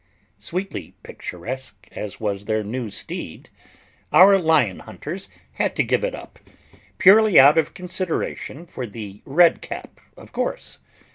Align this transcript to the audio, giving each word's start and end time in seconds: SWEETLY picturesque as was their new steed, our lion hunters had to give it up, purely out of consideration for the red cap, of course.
SWEETLY 0.39 0.95
picturesque 1.03 1.87
as 1.91 2.19
was 2.19 2.45
their 2.45 2.63
new 2.63 2.89
steed, 2.89 3.51
our 4.11 4.39
lion 4.39 4.79
hunters 4.79 5.29
had 5.51 5.75
to 5.75 5.83
give 5.83 6.03
it 6.03 6.15
up, 6.15 6.39
purely 6.97 7.39
out 7.39 7.55
of 7.59 7.75
consideration 7.75 8.65
for 8.65 8.87
the 8.87 9.21
red 9.27 9.61
cap, 9.61 9.99
of 10.17 10.31
course. 10.31 10.79